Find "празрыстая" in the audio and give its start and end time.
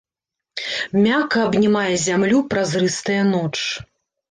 2.55-3.21